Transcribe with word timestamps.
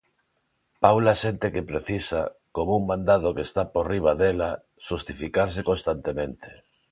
Paula 0.83 1.13
sente 1.23 1.47
que 1.53 1.67
precisa, 1.71 2.21
como 2.55 2.71
un 2.79 2.83
mandado 2.91 3.29
que 3.35 3.45
está 3.49 3.63
por 3.73 3.85
riba 3.93 4.13
dela, 4.23 4.49
xustificarse 4.87 5.61
constantemente. 5.69 6.49